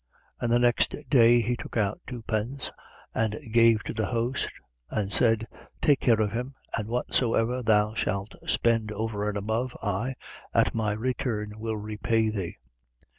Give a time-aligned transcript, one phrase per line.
[0.41, 0.41] 10:35.
[0.43, 2.71] And the next day he took out two pence
[3.13, 4.49] and gave to the host
[4.89, 5.47] and said:
[5.79, 10.15] Take care of him; and whatsoever thou shalt spend over and above, I,
[10.55, 12.57] at my return, will repay thee.